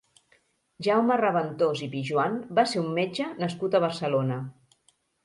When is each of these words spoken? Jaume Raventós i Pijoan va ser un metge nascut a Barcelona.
Jaume 0.85 1.17
Raventós 1.19 1.83
i 1.87 1.89
Pijoan 1.95 2.39
va 2.61 2.63
ser 2.71 2.81
un 2.87 2.89
metge 2.97 3.29
nascut 3.45 3.79
a 3.79 3.83
Barcelona. 3.85 4.39